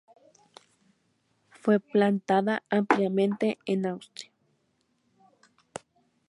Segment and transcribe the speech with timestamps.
[1.51, 4.31] Fue plantada ampliamente en Austria.